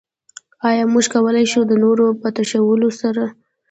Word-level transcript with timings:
ايا 0.69 0.83
موږ 0.93 1.05
کولای 1.13 1.45
شو 1.51 1.61
د 1.67 1.73
نورو 1.83 2.05
په 2.21 2.27
تشولو 2.37 2.89
سره. 3.01 3.23